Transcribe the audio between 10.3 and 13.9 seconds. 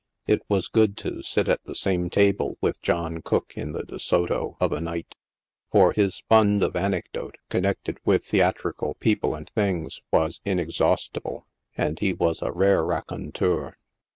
inexhaustible, and he was a rare raconteur.